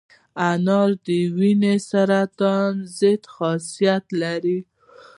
انار 0.49 0.89
د 1.05 1.07
وینې 1.37 1.75
سرطان 1.89 2.73
ضد 2.97 3.23
خاصیت 3.35 4.05
لري. 4.21 4.59